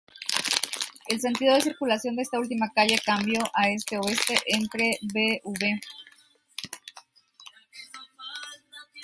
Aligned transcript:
El 1.09 1.21
sentido 1.21 1.53
de 1.53 1.61
circulación 1.61 2.15
de 2.15 2.23
esta 2.23 2.39
última 2.39 2.71
calle 2.73 2.97
cambio 3.05 3.39
a 3.53 3.69
este-oeste, 3.69 4.35
entre 4.47 4.97
Bv. 5.03 5.79